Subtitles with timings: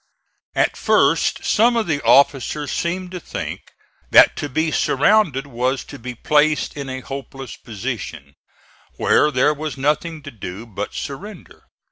[0.55, 3.61] At first some of the officers seemed to think
[4.09, 8.33] that to be surrounded was to be placed in a hopeless position,
[8.97, 11.65] where there was nothing to do but surrender.